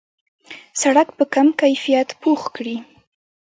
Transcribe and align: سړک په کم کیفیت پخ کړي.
سړک 0.81 1.07
په 1.17 1.23
کم 1.33 1.47
کیفیت 1.61 2.09
پخ 2.21 2.41
کړي. 2.55 2.77